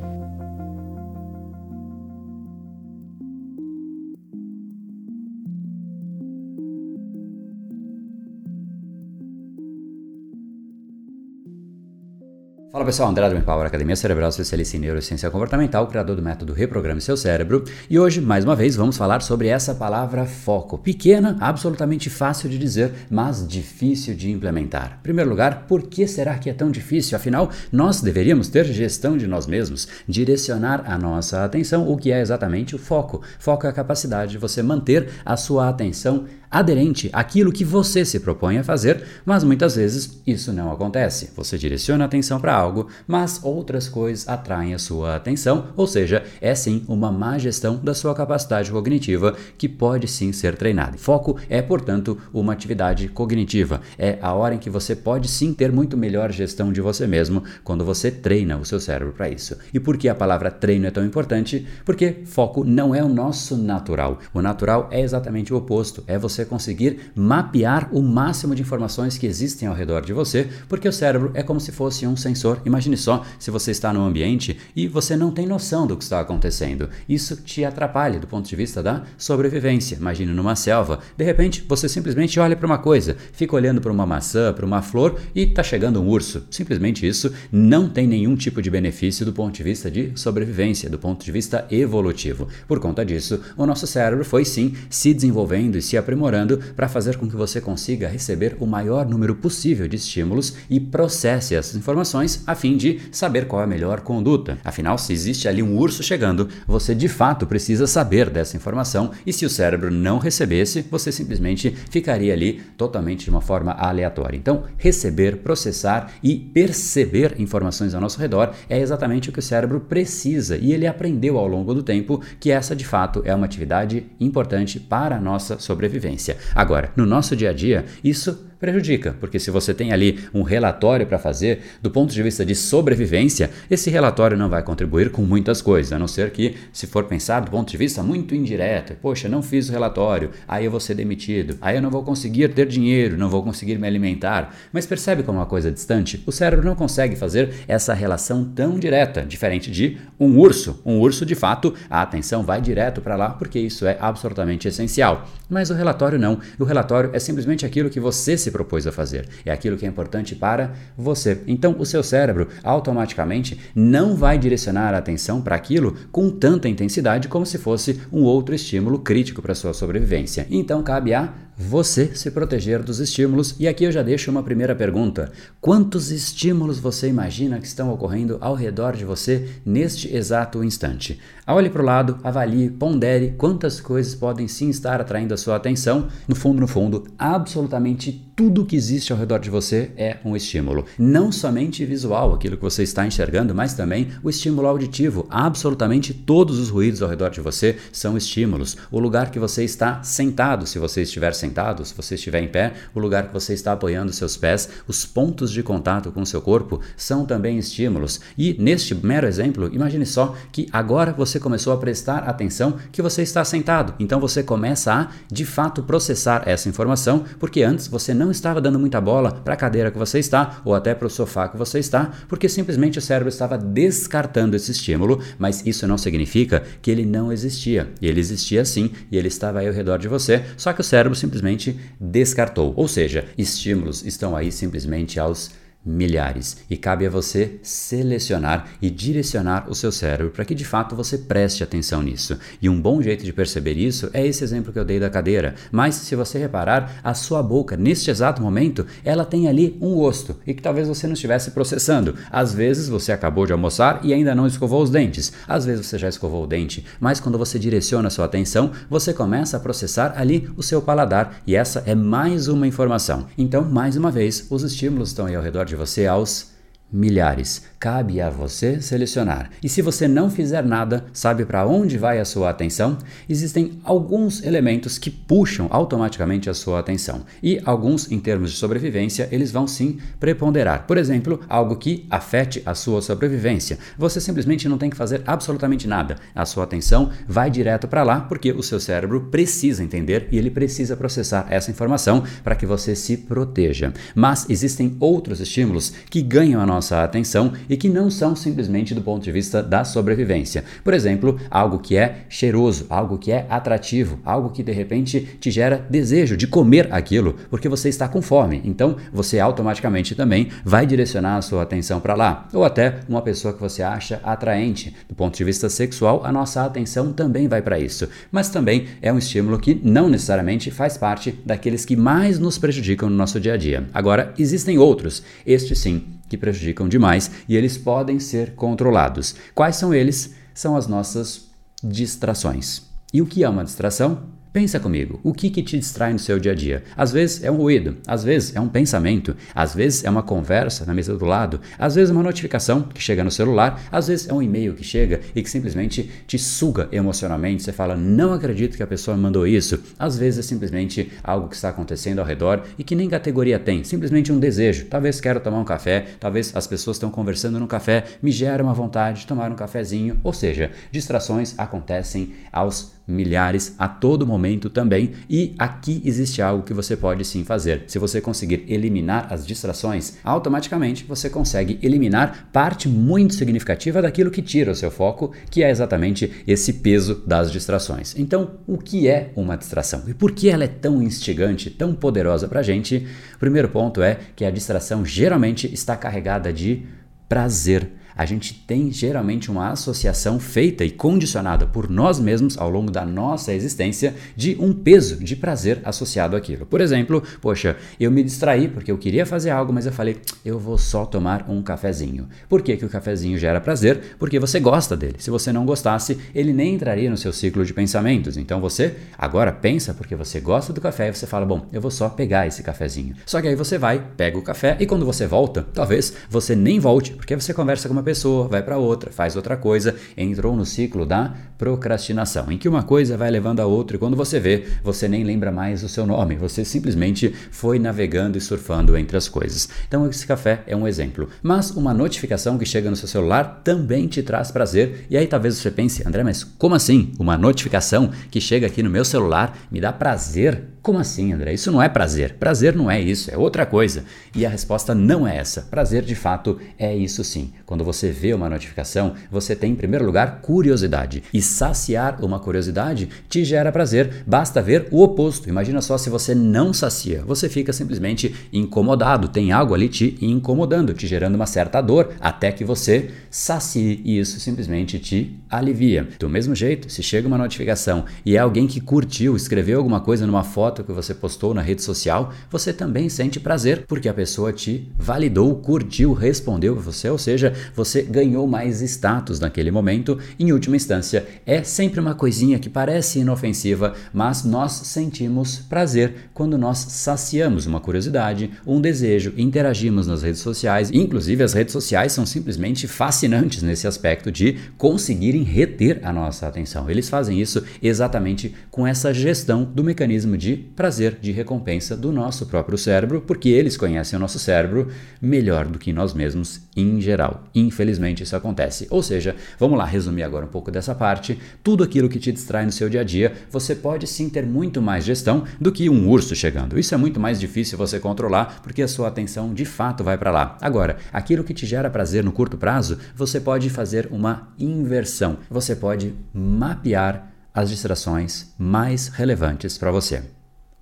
Pessoal, 12.89 13.11
André 13.11 13.29
do 13.29 13.43
Power, 13.43 13.67
Academia 13.67 13.95
Cerebral, 13.95 14.31
especialista 14.31 14.79
em 14.79 14.81
neurociência 14.81 15.31
comportamental, 15.31 15.87
criador 15.89 16.17
do 16.17 16.23
método 16.23 16.55
Reprograme 16.55 17.03
Seu 17.03 17.19
Cérebro. 17.19 17.63
E 17.91 17.99
hoje, 17.99 18.19
mais 18.19 18.47
uma 18.47 18.57
vez, 18.57 18.77
vamos 18.77 18.97
falar 18.97 19.21
sobre 19.21 19.49
essa 19.49 19.75
palavra 19.75 20.25
foco. 20.25 20.79
Pequena, 20.79 21.37
absolutamente 21.39 22.09
fácil 22.09 22.49
de 22.49 22.57
dizer, 22.57 22.91
mas 23.11 23.47
difícil 23.47 24.15
de 24.15 24.31
implementar. 24.31 24.97
Em 25.01 25.03
primeiro 25.03 25.29
lugar, 25.29 25.67
por 25.69 25.83
que 25.83 26.07
será 26.07 26.39
que 26.39 26.49
é 26.49 26.55
tão 26.55 26.71
difícil? 26.71 27.15
Afinal, 27.15 27.51
nós 27.71 28.01
deveríamos 28.01 28.49
ter 28.49 28.65
gestão 28.65 29.19
de 29.19 29.27
nós 29.27 29.47
mesmos, 29.47 29.87
direcionar 30.09 30.91
a 30.91 30.97
nossa 30.97 31.45
atenção, 31.45 31.87
o 31.87 31.95
que 31.95 32.11
é 32.11 32.23
exatamente 32.23 32.75
o 32.75 32.79
foco. 32.79 33.21
Foco 33.39 33.67
é 33.67 33.69
a 33.69 33.73
capacidade 33.75 34.31
de 34.31 34.39
você 34.39 34.63
manter 34.63 35.11
a 35.27 35.37
sua 35.37 35.69
atenção 35.69 36.25
aderente 36.51 37.11
àquilo 37.13 37.53
que 37.53 37.65
você 37.65 38.05
se 38.05 38.21
propõe 38.21 38.59
a 38.59 38.65
fazer, 38.65 39.05
mas 39.25 39.45
muitas 39.45 39.77
vezes 39.77 40.21
isso 40.27 40.53
não 40.53 40.73
acontece. 40.73 41.31
Você 41.37 41.59
direciona 41.59 42.05
a 42.05 42.07
atenção 42.07 42.41
para 42.41 42.55
algo, 42.55 42.89
mas 43.07 43.41
outras 43.43 43.89
coisas 43.89 44.29
atraem 44.29 44.75
a 44.75 44.79
sua 44.79 45.17
atenção, 45.17 45.69
ou 45.77 45.87
seja, 45.87 46.25
é 46.41 46.55
sim 46.55 46.85
uma 46.89 47.13
má 47.13 47.39
gestão 47.39 47.77
da 47.77 47.95
sua 47.95 48.15
capacidade 48.15 48.71
cognitiva 48.71 49.37
que 49.57 49.69
pode 49.69 50.09
sim 50.09 50.33
ser 50.33 50.57
treinada. 50.57 50.99
Foco 50.99 51.39
é, 51.49 51.61
portanto, 51.61 52.19
uma 52.33 52.53
atividade 52.53 53.09
cognitiva. 53.09 53.81
É 53.99 54.19
a 54.21 54.33
hora 54.33 54.55
em 54.55 54.59
que 54.59 54.71
você 54.71 54.95
pode 54.95 55.29
sim 55.29 55.53
ter 55.53 55.73
muito 55.73 55.97
melhor 55.97 56.33
gestão 56.33 56.73
de 56.73 56.81
você 56.81 57.07
mesmo 57.07 57.43
quando 57.65 57.85
você 57.85 58.11
treina 58.11 58.57
o 58.57 58.65
seu 58.65 58.81
cérebro 58.81 59.13
para 59.13 59.29
isso. 59.29 59.57
E 59.73 59.81
por 59.81 59.97
que 59.97 60.09
a 60.09 60.15
palavra 60.15 60.51
treino 60.51 60.87
é 60.87 60.91
tão 60.91 61.05
importante? 61.05 61.67
Porque 61.85 62.23
foco 62.25 62.65
não 62.65 62.95
é 62.95 63.03
o 63.03 63.09
nosso 63.09 63.57
natural. 63.57 64.19
O 64.33 64.41
natural 64.41 64.89
é 64.91 65.01
exatamente 65.01 65.53
o 65.53 65.57
oposto. 65.57 66.03
É 66.07 66.19
você 66.19 66.38
você 66.39 66.45
conseguir 66.45 67.11
mapear 67.15 67.89
o 67.93 68.01
máximo 68.01 68.55
de 68.55 68.63
informações 68.63 69.19
que 69.19 69.27
existem 69.27 69.67
ao 69.67 69.75
redor 69.75 70.03
de 70.03 70.13
você, 70.13 70.49
porque 70.69 70.89
o 70.89 70.93
cérebro 70.93 71.31
é 71.35 71.43
como 71.43 71.61
se 71.61 71.73
fosse 71.73 72.07
um 72.07 72.17
sensor. 72.17 72.61
Imagine 72.65 72.97
só 72.97 73.25
se 73.39 73.51
você 73.51 73.73
está 73.73 73.93
num 73.93 74.05
ambiente 74.05 74.59
e 74.77 74.87
você 74.87 75.17
não 75.17 75.31
tem 75.31 75.47
noção 75.47 75.87
do 75.87 75.97
que 75.97 76.05
está 76.05 76.21
acontecendo. 76.21 76.89
Isso 77.09 77.37
te 77.37 77.65
atrapalha 77.65 78.21
do 78.21 78.27
ponto 78.27 78.49
de 78.49 78.55
vista 78.55 78.83
da 78.83 79.03
sobrevivência. 79.17 79.97
Imagine 79.97 80.33
numa 80.33 80.55
selva, 80.55 81.01
de 81.17 81.25
repente 81.25 81.65
você 81.69 81.89
simplesmente 81.89 82.39
olha 82.39 82.57
para 82.57 82.67
uma 82.67 82.79
coisa, 82.79 83.17
fica 83.33 83.57
olhando 83.57 83.81
para 83.81 83.93
uma 83.93 84.07
maçã, 84.07 84.53
para 84.53 84.67
uma 84.67 84.83
flor 84.83 85.19
e 85.35 85.43
está 85.43 85.63
chegando 85.63 86.01
um 86.01 86.09
urso. 86.09 86.45
Simplesmente 86.51 87.07
isso 87.07 87.33
não 87.51 87.89
tem 87.89 88.07
nenhum 88.07 88.37
tipo 88.37 88.63
de 88.63 88.71
benefício 88.71 89.27
do 89.27 89.33
ponto 89.33 89.55
de 89.55 89.63
vista 89.63 89.91
de 89.91 90.13
sobrevivência, 90.15 90.89
do 90.89 90.99
ponto 90.99 91.25
de 91.25 91.33
vista 91.33 91.67
evolutivo. 91.71 92.49
Por 92.67 92.79
conta 92.79 93.05
disso, 93.05 93.41
o 93.57 93.67
nosso 93.67 93.87
cérebro 93.87 94.25
foi 94.25 94.45
sim 94.45 94.75
se 94.89 95.13
desenvolvendo 95.13 95.77
e 95.77 95.83
se 95.83 95.97
aprimorando 95.97 96.28
para 96.77 96.89
fazer 96.89 97.17
com 97.17 97.29
que 97.29 97.37
você 97.37 97.61
consiga 97.61 98.09
receber 98.09 98.57
o 98.61 98.67
maior 98.67 99.07
número 99.07 99.35
possível 99.35 99.89
de 99.89 99.97
estímulos 99.97 100.55
e 100.69 100.79
processe 100.79 101.55
essas 101.55 101.77
informações 101.77 102.43
a 102.47 102.55
fim 102.55 102.77
de 102.77 103.01
saber 103.11 103.47
qual 103.47 103.63
é 103.63 103.65
a 103.65 103.69
melhor 103.69 104.01
conduta. 104.01 104.59
Afinal, 104.65 104.99
se 104.99 105.13
existe 105.13 105.49
ali 105.49 105.63
um 105.63 105.77
urso 105.77 106.03
chegando, 106.03 106.49
você 106.67 106.95
de 106.95 107.09
fato 107.09 107.47
precisa 107.47 107.87
saber 107.87 108.31
dessa 108.31 108.57
informação 108.57 109.11
e 109.27 109.33
se 109.33 109.47
o 109.47 109.51
cérebro 109.51 109.91
não 109.91 110.19
recebesse, 110.19 110.85
você 110.91 111.11
simplesmente 111.11 111.71
ficaria 111.91 112.33
ali 112.33 112.61
totalmente 112.77 113.25
de 113.25 113.31
uma 113.31 113.41
forma 113.41 113.73
aleatória. 113.73 114.37
Então, 114.37 114.65
receber, 114.77 115.39
processar 115.39 116.13
e 116.23 116.37
perceber 116.37 117.37
informações 117.39 117.95
ao 117.95 118.01
nosso 118.01 118.21
redor 118.21 118.53
é 118.69 118.79
exatamente 118.79 119.31
o 119.31 119.33
que 119.33 119.39
o 119.39 119.43
cérebro 119.43 119.81
precisa 119.81 120.57
e 120.57 120.73
ele 120.73 120.87
aprendeu 120.87 121.39
ao 121.39 121.47
longo 121.47 121.75
do 121.75 121.83
tempo 121.83 122.23
que 122.39 122.51
essa 122.51 122.75
de 122.75 122.85
fato 122.85 123.23
é 123.25 123.35
uma 123.35 123.47
atividade 123.47 124.07
importante 124.21 124.79
para 124.79 125.17
a 125.17 125.21
nossa 125.21 125.59
sobrevivência. 125.59 126.18
Agora, 126.55 126.93
no 126.97 127.07
nosso 127.07 127.37
dia 127.37 127.51
a 127.51 127.53
dia, 127.53 127.85
isso 128.03 128.48
prejudica, 128.59 129.15
porque 129.21 129.39
se 129.39 129.51
você 129.51 129.73
tem 129.73 129.93
ali 129.93 130.19
um 130.35 130.43
relatório 130.43 131.07
para 131.07 131.19
fazer, 131.19 131.61
do 131.81 131.91
ponto 131.91 132.13
de 132.13 132.23
vista 132.23 132.45
de 132.45 132.55
sobrevivência, 132.55 133.51
esse 133.71 133.91
relatório 133.91 134.37
não 134.37 134.49
vai 134.49 134.63
contribuir 134.63 135.11
com 135.11 135.23
muitas 135.23 135.63
coisas, 135.63 135.93
a 135.93 135.99
não 135.99 136.09
ser 136.09 136.31
que, 136.31 136.57
se 136.73 136.87
for 136.87 137.05
pensar 137.05 137.41
do 137.41 137.51
ponto 137.51 137.71
de 137.71 137.77
vista 137.77 138.03
muito 138.03 138.35
indireto, 138.35 138.97
poxa, 139.01 139.29
não 139.29 139.43
fiz 139.43 139.69
o 139.69 139.73
relatório, 139.73 140.31
aí 140.47 140.65
eu 140.65 140.71
vou 140.71 140.81
ser 140.81 140.95
demitido, 140.95 141.57
aí 141.61 141.77
eu 141.77 141.83
não 141.83 141.91
vou 141.91 142.03
conseguir 142.03 142.49
ter 142.49 142.67
dinheiro, 142.67 143.17
não 143.17 143.29
vou 143.29 143.43
conseguir 143.43 143.79
me 143.79 143.87
alimentar. 143.87 144.55
Mas 144.73 144.87
percebe 144.87 145.23
como 145.23 145.39
é 145.39 145.41
uma 145.41 145.47
coisa 145.47 145.71
distante? 145.71 146.23
O 146.27 146.33
cérebro 146.33 146.67
não 146.67 146.75
consegue 146.75 147.17
fazer 147.17 147.51
essa 147.67 147.95
relação 147.95 148.45
tão 148.45 148.79
direta, 148.79 149.23
diferente 149.23 149.71
de 149.71 149.99
um 150.19 150.39
urso. 150.39 150.81
Um 150.85 150.99
urso, 150.99 151.25
de 151.25 151.35
fato, 151.35 151.75
a 151.89 152.03
atenção 152.03 152.43
vai 152.43 152.61
direto 152.61 153.01
para 153.01 153.17
lá, 153.17 153.31
porque 153.31 153.59
isso 153.59 153.87
é 153.87 153.97
absolutamente 154.01 154.67
essencial. 154.69 155.29
Mas 155.49 155.71
o 155.71 155.75
relatório 155.75 156.19
não. 156.19 156.39
O 156.59 156.65
relatório 156.65 157.11
é 157.13 157.19
simplesmente 157.19 157.65
aquilo 157.65 157.91
que 157.91 158.01
você 158.01 158.37
se 158.37 158.48
se 158.49 158.51
propôs 158.51 158.87
a 158.87 158.93
fazer. 158.93 159.29
É 159.45 159.53
aquilo 159.53 159.77
que 159.77 159.85
é 159.85 159.89
importante 159.89 160.35
para 160.35 160.73
você. 160.97 161.41
Então, 161.47 161.77
o 161.79 161.87
seu 161.87 162.03
cérebro 162.03 162.49
automaticamente 162.65 163.59
não 163.75 164.17
vai 164.17 164.39
direcionar 164.39 164.95
a 164.95 164.99
atenção 164.99 165.41
para 165.41 165.55
aquilo 165.57 165.95
com 166.11 166.31
tanta 166.31 166.69
intensidade 166.69 167.29
como 167.29 167.47
se 167.47 167.59
fosse 167.59 168.01
um 168.13 168.23
outro 168.23 168.55
estímulo 168.55 168.99
crítico 168.99 169.43
para 169.43 169.55
sua 169.55 169.75
sobrevivência. 169.75 170.47
Então, 170.51 170.83
cabe 170.83 171.15
a 171.15 171.33
você 171.59 172.15
se 172.15 172.31
proteger 172.31 172.83
dos 172.83 173.01
estímulos. 173.01 173.57
E 173.59 173.67
aqui 173.67 173.83
eu 173.83 173.91
já 173.91 174.03
deixo 174.03 174.31
uma 174.31 174.45
primeira 174.45 174.77
pergunta: 174.77 175.33
quantos 175.61 176.13
estímulos 176.13 176.79
você 176.79 177.09
imagina 177.09 177.59
que 177.59 177.67
estão 177.67 177.93
ocorrendo 177.93 178.39
ao 178.41 178.55
redor 178.55 178.95
de 178.95 179.05
você 179.05 179.49
neste 179.67 180.15
exato 180.15 180.63
instante? 180.63 181.19
Olhe 181.47 181.69
para 181.69 181.83
o 181.83 181.85
lado, 181.85 182.19
avalie, 182.23 182.71
pondere 182.71 183.35
quantas 183.37 183.81
coisas 183.81 184.15
podem 184.15 184.47
sim 184.47 184.69
estar 184.69 185.01
atraindo 185.01 185.35
a 185.35 185.37
sua 185.37 185.57
atenção. 185.57 186.07
No 186.29 186.37
fundo, 186.37 186.61
no 186.61 186.69
fundo, 186.69 187.07
absolutamente 187.19 188.29
tudo 188.37 188.65
que 188.65 188.77
existe 188.77 189.13
ao 189.13 189.19
redor 189.19 189.41
de 189.41 189.51
você 189.51 189.91
é 189.97 190.19
um 190.25 190.37
estímulo. 190.37 190.85
Não 190.97 191.33
somente 191.33 191.85
visual, 191.85 192.35
aquilo 192.35 192.57
que 192.57 192.63
você 192.63 192.85
está 192.85 193.05
enxergando, 193.05 193.53
mas 193.53 193.75
também 193.75 194.09
o 194.23 194.31
estímulo 194.31 194.69
auditivo. 194.69 195.27
Absolutamente 195.29 196.15
todos 196.15 196.59
os 196.59 196.69
ruídos 196.69 197.03
ao 197.03 197.09
redor 197.09 197.31
de 197.31 197.41
você 197.41 197.77
são 197.91 198.17
estímulos. 198.17 198.77
O 198.93 199.01
lugar 199.01 199.33
que 199.33 199.41
você 199.41 199.65
está 199.65 200.05
sentado, 200.05 200.69
se 200.69 200.79
você 200.79 201.03
estiver 201.03 201.35
sentado, 201.35 201.48
sentado, 201.49 201.85
se 201.85 201.95
você 201.95 202.15
estiver 202.15 202.43
em 202.43 202.49
pé, 202.49 202.75
o 202.95 203.01
lugar 203.01 203.29
que 203.29 203.33
você 203.33 203.55
está 203.55 203.73
apoiando 203.73 204.13
seus 204.13 204.37
pés, 204.37 204.69
os 204.87 205.07
pontos 205.07 205.51
de 205.51 205.63
contato 205.63 206.13
com 206.13 206.21
o 206.21 206.27
seu 206.27 206.43
corpo 206.43 206.81
são 206.97 207.25
também 207.25 207.59
estímulos. 207.59 208.21
E 208.37 208.55
neste 208.59 208.95
mero 208.95 209.27
exemplo, 209.27 209.71
imagine 209.73 210.05
só 210.05 210.35
que 210.53 210.69
agora 210.71 211.13
você 211.13 211.41
começou 211.41 211.73
a 211.73 211.79
prestar 211.79 212.19
atenção 212.25 212.77
que 212.93 213.01
você 213.01 213.23
está 213.23 213.45
sentado. 213.45 213.95
Então 213.99 214.21
você 214.21 214.43
começa 214.43 214.93
a, 214.93 215.09
de 215.33 215.45
fato, 215.45 215.83
processar 215.83 216.43
essa 216.47 216.69
informação, 216.69 217.25
porque 217.39 217.63
antes 217.63 217.89
você 217.89 218.13
não 218.13 218.31
estava 218.31 218.61
dando 218.61 218.79
muita 218.79 219.01
bola 219.01 219.33
para 219.33 219.55
a 219.55 219.57
cadeira 219.57 219.91
que 219.91 219.99
você 219.99 220.19
está 220.19 220.61
ou 220.65 220.75
até 220.75 220.95
para 220.95 221.07
o 221.07 221.11
sofá 221.11 221.49
que 221.49 221.57
você 221.57 221.79
está, 221.79 222.11
porque 222.29 222.49
simplesmente 222.49 222.99
o 222.99 223.03
cérebro 223.03 223.29
estava 223.29 223.57
descartando 223.57 224.55
esse 224.55 224.71
estímulo, 224.71 225.23
mas 225.39 225.65
isso 225.65 225.87
não 225.87 225.97
significa 225.97 226.63
que 226.83 226.91
ele 226.91 227.07
não 227.07 227.33
existia. 227.33 227.89
Ele 228.03 228.21
existia 228.21 228.65
sim, 228.65 228.91
e 229.11 229.17
ele 229.17 229.29
estava 229.29 229.61
aí 229.61 229.69
ao 229.69 229.73
redor 229.73 229.99
de 229.99 230.09
você, 230.09 230.45
só 230.57 230.73
que 230.73 230.81
o 230.81 230.85
cérebro 230.85 231.15
simplesmente 231.15 231.38
simplesmente 231.39 231.79
descartou. 232.01 232.73
Ou 232.77 232.89
seja, 232.89 233.27
estímulos 233.37 234.05
estão 234.05 234.37
aí 234.37 234.51
simplesmente 234.51 235.19
aos 235.19 235.51
milhares. 235.85 236.59
E 236.69 236.77
cabe 236.77 237.07
a 237.07 237.11
você 237.11 237.59
selecionar 237.63 238.69
e 238.81 238.91
direcionar 238.91 239.67
o 239.69 239.75
seu 239.75 239.91
cérebro 239.91 240.31
para 240.31 240.45
que 240.45 240.55
de 240.55 240.65
fato 240.65 240.95
você 240.95 241.17
preste 241.19 241.63
atenção 241.63 242.03
nisso. 242.03 242.39
E 242.61 242.69
um 242.69 242.81
bom 242.81 243.01
jeito 243.01 243.25
de 243.25 243.33
perceber 243.33 243.75
isso 243.75 244.11
é 244.13 244.27
esse 244.27 244.45
exemplo 244.45 244.73
que 244.73 244.79
eu 244.79 244.85
dei 244.85 245.01
da 245.01 245.11
cadeira. 245.11 245.55
Mas 245.73 245.95
se 245.95 246.15
você 246.15 246.39
reparar, 246.39 247.01
a 247.03 247.15
sua 247.15 247.43
boca, 247.43 247.77
neste 247.77 248.11
exato 248.11 248.43
momento, 248.43 248.87
ela 249.05 249.25
tem 249.25 249.49
ali 249.49 249.77
um 249.81 249.95
gosto 249.95 250.37
e 250.47 250.53
que 250.53 250.63
talvez 250.63 250.89
você 250.89 251.07
não 251.07 251.15
estivesse 251.15 251.53
processando. 251.53 252.15
Às 252.31 252.53
vezes 252.53 252.89
você 252.89 253.13
acabou 253.13 253.47
de 253.47 253.53
almoçar 253.53 254.01
e 254.03 254.13
ainda 254.13 254.35
não 254.35 254.47
escovou 254.47 254.83
os 254.83 254.91
dentes. 254.91 255.33
Às 255.47 255.65
vezes 255.65 255.87
você 255.87 255.99
já 255.99 256.09
escovou 256.09 256.45
o 256.45 256.47
dente, 256.47 256.85
mas 257.01 257.21
quando 257.21 257.39
você 257.39 257.59
direciona 257.59 258.09
a 258.09 258.11
sua 258.11 258.25
atenção, 258.25 258.73
você 258.91 259.13
começa 259.13 259.57
a 259.57 259.61
processar 259.61 260.15
ali 260.17 260.51
o 260.57 260.63
seu 260.63 260.83
paladar 260.83 261.41
e 261.47 261.57
essa 261.57 261.83
é 261.87 261.95
mais 261.95 262.49
uma 262.49 262.67
informação. 262.67 263.27
Então, 263.37 263.65
mais 263.65 263.97
uma 263.97 264.11
vez, 264.11 264.47
os 264.51 264.63
estímulos 264.63 265.11
estão 265.11 265.27
aí 265.27 265.35
ao 265.35 265.43
redor 265.43 265.68
de 265.69 265.77
você 265.77 266.07
aos 266.07 266.51
milhares. 266.91 267.63
Cabe 267.79 268.21
a 268.21 268.29
você 268.29 268.81
selecionar. 268.81 269.51
E 269.63 269.69
se 269.69 269.83
você 269.83 270.09
não 270.09 270.29
fizer 270.31 270.65
nada, 270.65 271.05
sabe 271.13 271.45
para 271.45 271.67
onde 271.67 271.97
vai 271.97 272.19
a 272.19 272.25
sua 272.25 272.51
atenção? 272.51 272.99
Existem 273.29 273.79
alguns 273.85 274.43
elementos 274.43 274.99
que 274.99 275.11
puxam 275.11 275.69
automaticamente 275.71 276.51
a 276.51 276.55
sua 276.55 276.81
atenção. 276.81 277.23
E 277.43 277.61
alguns, 277.65 278.11
em 278.11 278.19
termos 278.19 278.51
de 278.51 278.57
sobrevivência, 278.57 279.29
eles 279.31 279.53
vão 279.53 279.67
sim 279.67 279.99
preponderar. 280.19 280.87
Por 280.87 280.97
exemplo, 280.97 281.41
algo 281.49 281.77
que 281.77 282.07
afete 282.11 282.63
a 282.67 282.75
sua 282.75 283.01
sobrevivência. 283.01 283.79
Você 283.97 284.21
simplesmente 284.21 284.69
não 284.69 284.79
tem 284.79 284.91
que 284.91 284.97
fazer 284.97 285.23
absolutamente 285.27 285.87
nada. 285.87 286.17
A 286.35 286.45
sua 286.45 286.65
atenção 286.65 287.11
vai 287.29 287.51
direto 287.51 287.87
para 287.87 288.03
lá 288.03 288.21
porque 288.21 288.51
o 288.51 288.63
seu 288.63 288.81
cérebro 288.81 289.29
precisa 289.31 289.85
entender 289.85 290.27
e 290.33 290.39
ele 290.39 290.51
precisa 290.51 290.97
processar 290.97 291.47
essa 291.49 291.71
informação 291.71 292.25
para 292.43 292.57
que 292.57 292.67
você 292.67 292.97
se 292.97 293.17
proteja. 293.17 293.93
Mas 294.15 294.47
existem 294.49 294.97
outros 294.99 295.39
estímulos 295.39 295.93
que 296.11 296.23
ganham 296.23 296.61
a 296.61 296.67
nossa 296.79 297.03
atenção 297.03 297.53
e 297.69 297.77
que 297.77 297.89
não 297.89 298.09
são 298.09 298.37
simplesmente 298.37 298.95
do 298.95 299.03
ponto 299.03 299.23
de 299.23 299.33
vista 299.33 299.63
da 299.63 299.85
sobrevivência. 299.85 300.65
Por 300.85 300.95
exemplo, 300.95 301.39
algo 301.51 301.79
que 301.79 301.97
é 301.97 302.25
cheiroso, 302.29 302.87
algo 302.89 303.19
que 303.19 303.33
é 303.33 303.47
atrativo, 303.51 304.21
algo 304.25 304.51
que 304.51 304.63
de 304.63 304.73
repente 304.73 305.21
te 305.41 305.51
gera 305.51 305.85
desejo 305.91 306.37
de 306.37 306.47
comer 306.47 306.89
aquilo, 306.93 307.35
porque 307.51 307.69
você 307.69 307.89
está 307.89 308.07
com 308.07 308.23
fome. 308.23 308.63
Então, 308.65 308.97
você 309.13 309.41
automaticamente 309.41 310.15
também 310.15 310.49
vai 310.65 310.87
direcionar 310.87 311.37
a 311.37 311.43
sua 311.43 311.63
atenção 311.63 312.01
para 312.01 312.15
lá. 312.15 312.49
Ou 312.53 312.65
até 312.65 313.01
uma 313.09 313.23
pessoa 313.23 313.53
que 313.53 313.61
você 313.61 313.83
acha 313.83 314.21
atraente. 314.23 314.95
Do 315.09 315.15
ponto 315.15 315.37
de 315.37 315.45
vista 315.45 315.69
sexual, 315.69 316.23
a 316.25 316.31
nossa 316.31 316.65
atenção 316.65 317.13
também 317.13 317.49
vai 317.49 317.61
para 317.61 317.79
isso. 317.79 318.09
Mas 318.31 318.49
também 318.49 318.87
é 319.03 319.13
um 319.13 319.19
estímulo 319.19 319.59
que 319.59 319.81
não 319.83 320.09
necessariamente 320.09 320.71
faz 320.71 320.97
parte 320.97 321.35
daqueles 321.45 321.85
que 321.85 321.97
mais 321.97 322.39
nos 322.39 322.57
prejudicam 322.57 323.11
no 323.11 323.17
nosso 323.17 323.41
dia 323.41 323.55
a 323.55 323.57
dia. 323.57 323.89
Agora, 323.93 324.33
existem 324.39 324.79
outros. 324.79 325.23
Este 325.45 325.75
sim 325.75 326.18
que 326.29 326.37
prejudicam 326.37 326.89
demais 326.89 327.31
e 327.49 327.57
eles 327.57 327.79
podem 327.79 328.21
ser 328.21 328.55
controlados. 328.55 329.35
Quais 329.55 329.77
são 329.77 329.95
eles? 329.95 330.35
São 330.55 330.77
as 330.77 330.87
nossas 330.87 331.49
distrações. 331.83 332.83
E 333.13 333.23
o 333.23 333.27
que 333.27 333.45
é 333.45 333.49
uma 333.49 333.65
distração? 333.65 334.38
Pensa 334.59 334.81
comigo, 334.81 335.21
o 335.23 335.33
que, 335.33 335.51
que 335.51 335.63
te 335.63 335.79
distrai 335.79 336.13
no 336.13 336.19
seu 336.19 336.37
dia 336.41 336.51
a 336.51 336.55
dia? 336.57 336.83
Às 336.97 337.13
vezes 337.13 337.45
é 337.45 337.49
um 337.49 337.59
ruído, 337.59 337.97
às 338.05 338.25
vezes 338.25 338.57
é 338.57 338.61
um 338.61 338.69
pensamento, 338.69 339.37
às 339.55 339.73
vezes 339.73 340.03
é 340.03 340.11
uma 340.11 340.21
conversa 340.21 340.85
na 340.85 340.93
mesa 340.93 341.17
do 341.17 341.25
lado, 341.25 341.61
às 341.79 341.95
vezes 341.95 342.11
é 342.11 342.13
uma 342.13 342.25
notificação 342.25 342.83
que 342.83 343.01
chega 343.01 343.23
no 343.23 343.31
celular, 343.31 343.81
às 343.93 344.09
vezes 344.09 344.29
é 344.29 344.35
um 344.35 344.43
e-mail 344.43 344.75
que 344.75 344.83
chega 344.83 345.21
e 345.33 345.45
que 345.45 345.49
simplesmente 345.49 346.11
te 346.27 346.37
suga 346.41 346.89
emocionalmente. 346.91 347.63
Você 347.63 347.71
fala, 347.71 347.95
não 347.95 348.33
acredito 348.33 348.77
que 348.77 348.83
a 348.83 348.87
pessoa 348.89 349.17
mandou 349.17 349.47
isso. 349.47 349.81
Às 349.97 350.19
vezes 350.19 350.41
é 350.41 350.49
simplesmente 350.49 351.13
algo 351.23 351.47
que 351.47 351.55
está 351.55 351.69
acontecendo 351.69 352.19
ao 352.19 352.27
redor 352.27 352.65
e 352.77 352.83
que 352.83 352.97
nem 352.97 353.09
categoria 353.09 353.61
tem, 353.61 353.85
simplesmente 353.85 354.33
um 354.33 354.41
desejo. 354.41 354.87
Talvez 354.87 355.21
quero 355.21 355.39
tomar 355.39 355.61
um 355.61 355.65
café, 355.65 356.05
talvez 356.19 356.51
as 356.57 356.67
pessoas 356.67 356.97
estão 356.97 357.13
conversando 357.13 357.61
no 357.61 357.69
café, 357.69 358.03
me 358.21 358.33
gera 358.33 358.61
uma 358.61 358.75
vontade 358.75 359.21
de 359.21 359.27
tomar 359.29 359.53
um 359.53 359.55
cafezinho. 359.55 360.19
Ou 360.25 360.33
seja, 360.33 360.73
distrações 360.91 361.55
acontecem 361.57 362.33
aos 362.51 362.98
milhares 363.09 363.75
a 363.79 363.89
todo 363.89 364.27
momento 364.27 364.69
também, 364.69 365.13
e 365.29 365.55
aqui 365.59 366.03
existe 366.05 366.43
algo 366.43 366.63
que 366.63 366.75
você 366.75 366.97
pode 366.97 367.25
sim 367.25 367.43
fazer. 367.43 367.85
Se 367.87 367.99
você 367.99 368.21
conseguir 368.21 368.65
eliminar 368.69 369.33
as 369.33 369.47
distrações, 369.47 370.19
automaticamente 370.23 371.05
você 371.05 371.31
consegue 371.31 371.79
eliminar 371.83 372.49
parte 372.53 372.89
muito 372.89 373.35
significativa 373.35 374.03
daquilo 374.03 374.31
que 374.31 374.43
tira 374.43 374.73
o 374.73 374.75
seu 374.75 374.91
foco, 374.91 375.33
que 375.51 375.63
é 375.63 375.71
exatamente 375.71 376.31
esse 376.47 376.75
peso 376.75 377.23
das 377.27 377.51
distrações. 377.51 378.15
Então, 378.19 378.59
o 378.67 378.77
que 378.77 379.09
é 379.09 379.33
uma 379.35 379.57
distração 379.57 380.05
e 380.07 380.13
por 380.13 380.33
que 380.33 380.51
ela 380.51 380.65
é 380.65 380.69
tão 380.69 381.03
instigante, 381.03 381.71
tão 381.71 381.95
poderosa 381.95 382.47
para 382.47 382.61
a 382.61 382.63
gente? 382.63 383.07
O 383.35 383.39
primeiro 383.39 383.69
ponto 383.69 384.03
é 384.03 384.19
que 384.37 384.45
a 384.45 384.51
distração 384.51 385.05
geralmente 385.05 385.73
está 385.73 385.97
carregada 385.97 386.53
de 386.53 386.85
prazer 387.29 387.91
a 388.19 388.27
gente 388.27 388.53
tem 388.53 388.91
geralmente 388.91 389.49
uma 389.49 389.71
associação 389.71 390.41
feita 390.41 390.85
e 390.85 390.91
condicionada 390.91 391.69
por 391.69 391.89
nós 391.89 392.19
mesmos 392.19 392.59
ao 392.59 392.69
longo 392.69 392.91
da 392.91 393.07
nossa 393.07 393.55
existência 393.55 394.13
de 394.35 394.57
um 394.59 394.73
peso 394.73 395.23
de 395.23 395.37
prazer 395.37 395.81
associado 395.85 396.35
àquilo. 396.35 396.67
Por 396.67 396.81
exemplo, 396.81 397.23
poxa, 397.41 397.77
eu 398.01 398.11
me 398.11 398.25
distraí 398.25 398.67
porque 398.67 398.91
eu 398.91 398.99
queria 398.99 399.25
fazer 399.25 399.51
algo, 399.51 399.73
mas 399.73 399.87
eu 399.87 399.93
falei, 399.93 400.17
eu 400.45 400.59
vou 400.59 400.77
só 400.77 401.07
tomar 401.07 401.49
um 401.49 401.63
cafezinho. 401.63 402.29
Por 402.49 402.61
que, 402.61 402.77
que 402.77 402.85
o 402.85 402.89
cafezinho 402.89 403.39
gera 403.39 403.61
prazer? 403.61 404.17
Porque 404.19 404.41
você 404.41 404.59
gosta 404.59 404.97
dele. 404.97 405.15
Se 405.19 405.31
você 405.31 405.53
não 405.53 405.65
gostasse, 405.65 406.19
ele 406.35 406.53
nem 406.53 406.75
entraria 406.75 407.09
no 407.09 407.17
seu 407.17 407.33
ciclo 407.33 407.65
de 407.65 407.73
pensamentos. 407.73 408.37
Então 408.37 408.61
você 408.61 408.97
agora 409.17 409.53
pensa 409.53 409.95
porque 409.95 410.17
você 410.17 410.41
gosta 410.41 410.73
do 410.73 410.81
café 410.81 411.09
e 411.09 411.15
você 411.15 411.27
fala, 411.27 411.47
bom, 411.47 411.69
eu 411.73 411.81
vou 411.81 411.91
só 411.91 412.09
pegar 412.09 412.49
esse 412.49 412.65
cafezinho. 412.65 413.15
Só 413.25 413.41
que 413.41 413.47
aí 413.47 413.55
você 413.55 413.79
vai, 413.79 414.05
pega 414.17 414.37
o 414.37 414.43
café 414.43 414.77
e 414.81 414.87
quando 414.87 415.07
você 415.07 415.25
volta, 415.25 415.65
talvez 415.73 416.15
você 416.29 416.57
nem 416.57 416.81
volte, 416.81 417.13
porque 417.13 417.37
você 417.37 417.55
conversa 417.55 417.87
com 417.87 417.93
uma 417.93 418.08
pessoa, 418.09 418.49
vai 418.49 418.63
para 418.63 418.79
outra, 418.79 419.13
faz 419.13 419.37
outra 419.37 419.55
coisa, 419.55 419.95
entrou 420.17 420.57
no 420.57 420.65
ciclo 420.65 421.05
da 421.05 421.35
procrastinação, 421.59 422.51
em 422.51 422.57
que 422.57 422.67
uma 422.67 422.83
coisa 422.83 423.19
vai 423.19 423.31
levando 423.31 423.61
a 423.61 423.67
outra 423.67 423.97
e 423.97 423.99
quando 423.99 424.17
você 424.17 424.41
vê, 424.41 424.65
você 424.83 425.07
nem 425.07 425.25
lembra 425.25 425.53
mais 425.53 425.83
o 425.83 425.91
seu 425.91 426.07
nome, 426.07 426.35
você 426.35 426.65
simplesmente 426.65 427.35
foi 427.51 427.79
navegando 427.79 428.39
e 428.39 428.41
surfando 428.41 428.97
entre 428.97 429.19
as 429.19 429.29
coisas. 429.29 429.69
Então 429.87 430.09
esse 430.09 430.27
café 430.27 430.63
é 430.67 430.75
um 430.75 430.89
exemplo. 430.89 431.29
Mas 431.43 431.71
uma 431.73 431.93
notificação 431.93 432.57
que 432.57 432.65
chega 432.65 432.89
no 432.89 432.97
seu 432.97 433.09
celular 433.09 433.61
também 433.63 434.07
te 434.07 434.23
traz 434.23 434.51
prazer 434.51 435.05
e 435.11 435.17
aí 435.17 435.27
talvez 435.27 435.57
você 435.57 435.71
pense, 435.71 436.07
André, 436.09 436.25
mas 436.25 436.43
como 436.43 436.75
assim? 436.75 437.13
Uma 437.19 437.37
notificação 437.37 438.11
que 438.31 438.41
chega 438.41 438.67
aqui 438.67 438.83
no 438.83 438.89
meu 438.89 439.05
celular 439.05 439.55
me 439.71 439.83
dá 439.83 439.93
prazer? 439.93 440.79
Como 440.81 440.99
assim, 440.99 441.35
André? 441.35 441.53
Isso 441.53 441.71
não 441.71 441.83
é 441.83 441.89
prazer. 441.89 442.35
Prazer 442.35 442.75
não 442.75 442.91
é 442.91 442.99
isso, 442.99 443.31
é 443.31 443.37
outra 443.37 443.67
coisa. 443.67 444.05
E 444.35 444.47
a 444.47 444.49
resposta 444.49 444.95
não 444.95 445.29
é 445.29 445.37
essa. 445.37 445.63
Prazer, 445.63 446.03
de 446.03 446.15
fato, 446.15 446.59
é 446.79 446.97
isso 446.97 447.23
sim. 447.23 447.53
Quando 447.67 447.85
você 447.85 447.98
vê 448.11 448.33
uma 448.33 448.49
notificação, 448.49 449.15
você 449.31 449.57
tem, 449.57 449.73
em 449.73 449.75
primeiro 449.75 450.07
lugar, 450.07 450.41
curiosidade. 450.41 451.25
E 451.35 451.43
saciar 451.43 452.25
uma 452.25 452.39
curiosidade 452.39 453.09
te 453.29 453.45
gera 453.45 453.73
prazer. 453.73 454.23
Basta 454.25 454.63
ver 454.63 454.87
o 454.93 455.03
oposto. 455.03 455.49
Imagina 455.49 455.81
só 455.81 455.99
se 455.99 456.09
você 456.09 456.35
não 456.35 456.73
sacia. 456.73 457.25
Você 457.27 457.49
fica 457.49 457.73
simplesmente 457.73 458.33
incomodado. 458.53 459.27
Tem 459.27 459.51
algo 459.51 459.75
ali 459.75 459.89
te 459.89 460.17
incomodando, 460.21 460.95
te 460.95 461.09
gerando 461.09 461.35
uma 461.35 461.47
certa 461.47 461.81
dor, 461.81 462.13
até 462.21 462.53
que 462.53 462.65
você 462.65 463.11
sacie. 463.31 464.01
E 464.05 464.19
isso 464.19 464.39
simplesmente 464.39 464.99
te 465.01 465.37
alivia. 465.51 466.07
Do 466.21 466.29
mesmo 466.29 466.55
jeito, 466.55 466.89
se 466.89 467.03
chega 467.03 467.27
uma 467.27 467.37
notificação 467.37 468.05
e 468.25 468.37
é 468.37 468.39
alguém 468.39 468.69
que 468.69 468.81
curtiu, 468.81 469.35
escreveu 469.35 469.79
alguma 469.79 470.01
coisa 470.01 470.25
numa 470.25 470.45
foto, 470.45 470.69
foto 470.69 470.85
que 470.85 470.93
você 470.93 471.15
postou 471.15 471.55
na 471.55 471.63
rede 471.63 471.83
social, 471.83 472.33
você 472.51 472.73
também 472.73 473.09
sente 473.09 473.41
prazer, 473.41 473.85
porque 473.87 474.09
a 474.09 474.13
pessoa 474.13 474.53
te 474.53 474.91
validou, 474.99 475.55
curtiu, 475.57 476.13
respondeu 476.13 476.77
você, 476.77 477.09
ou 477.09 477.17
seja, 477.17 477.55
você 477.79 478.03
ganhou 478.03 478.47
mais 478.47 478.83
status 478.83 479.39
naquele 479.41 479.71
momento. 479.71 480.19
Em 480.39 480.53
última 480.53 480.77
instância, 480.77 481.27
é 481.47 481.63
sempre 481.63 482.01
uma 482.01 482.15
coisinha 482.15 482.59
que 482.59 482.69
parece 482.69 483.21
inofensiva, 483.21 483.95
mas 484.13 484.45
nós 484.45 484.73
sentimos 484.73 485.59
prazer 485.59 486.31
quando 486.35 486.59
nós 486.59 486.79
saciamos 486.79 487.67
uma 487.67 487.81
curiosidade, 487.81 488.51
um 488.67 488.81
desejo, 488.81 489.33
interagimos 489.37 490.07
nas 490.07 490.23
redes 490.23 490.41
sociais. 490.41 490.91
Inclusive, 490.93 491.45
as 491.45 491.53
redes 491.53 491.73
sociais 491.73 492.13
são 492.13 492.27
simplesmente 492.27 492.89
fascinantes 492.89 493.63
nesse 493.63 493.87
aspecto 493.87 494.33
de 494.33 494.59
conseguirem 494.77 495.45
reter 495.45 496.01
a 496.03 496.13
nossa 496.13 496.47
atenção. 496.47 496.91
Eles 496.91 497.09
fazem 497.09 497.41
isso 497.41 497.63
exatamente 497.81 498.55
com 498.71 498.87
essa 498.87 499.15
gestão 499.15 499.65
do 499.65 499.85
mecanismo 499.85 500.37
de 500.37 500.57
prazer 500.57 501.19
de 501.21 501.31
recompensa 501.31 501.97
do 501.97 502.11
nosso 502.11 502.47
próprio 502.47 502.77
cérebro, 502.77 503.21
porque 503.21 503.49
eles 503.49 503.77
conhecem 503.77 504.17
o 504.17 504.21
nosso 504.21 504.39
cérebro 504.39 504.89
melhor 505.23 505.67
do 505.67 505.79
que 505.79 505.93
nós 505.93 506.13
mesmos 506.13 506.61
em 506.77 507.01
geral. 507.01 507.45
Infelizmente 507.69 508.23
isso 508.23 508.35
acontece. 508.35 508.87
Ou 508.91 509.03
seja, 509.03 509.37
vamos 509.59 509.79
lá 509.79 509.85
resumir 509.85 510.23
agora 510.23 510.47
um 510.47 510.49
pouco 510.49 510.71
dessa 510.71 510.95
parte. 510.95 511.39
Tudo 511.63 511.85
aquilo 511.85 512.09
que 512.09 512.19
te 512.19 512.33
distrai 512.33 512.65
no 512.65 512.73
seu 512.73 512.89
dia 512.89 513.03
a 513.03 513.05
dia, 513.05 513.35
você 513.51 513.75
pode 513.75 514.07
sim 514.07 514.29
ter 514.29 514.47
muito 514.47 514.81
mais 514.81 515.05
gestão 515.05 515.45
do 515.61 515.71
que 515.71 515.91
um 515.91 516.09
urso 516.09 516.35
chegando. 516.35 516.79
Isso 516.79 516.95
é 516.95 516.97
muito 516.97 517.21
mais 517.21 517.39
difícil 517.39 517.77
você 517.77 518.01
controlar, 518.01 518.61
porque 518.63 518.83
a 518.83 518.89
sua 518.89 519.09
atenção 519.09 519.53
de 519.53 519.65
fato 519.65 520.03
vai 520.03 520.17
para 520.17 520.31
lá. 520.31 520.57
Agora, 520.61 520.97
aquilo 521.13 521.45
que 521.45 521.55
te 521.55 521.67
gera 521.67 521.91
prazer 521.91 522.25
no 522.25 522.33
curto 522.33 522.57
prazo, 522.57 522.99
você 523.15 523.39
pode 523.39 523.69
fazer 523.69 524.09
uma 524.11 524.49
inversão. 524.59 525.39
Você 525.51 525.77
pode 525.77 526.15
mapear 526.33 527.31
as 527.53 527.69
distrações 527.69 528.55
mais 528.59 529.09
relevantes 529.09 529.77
para 529.77 529.91
você. 529.91 530.38